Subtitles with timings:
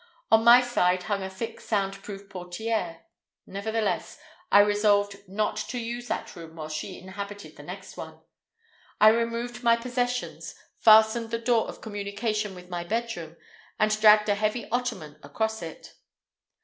[0.31, 3.01] On my side hung a thick sound proof portière.
[3.45, 4.17] Nevertheless,
[4.51, 8.19] I resolved not to use that room while she inhabited the next one.
[8.99, 13.37] I removed my possessions, fastened the door of communication with my bedroom,
[13.77, 15.93] and dragged a heavy ottoman across it.